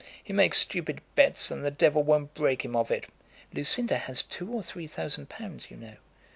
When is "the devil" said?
1.63-2.01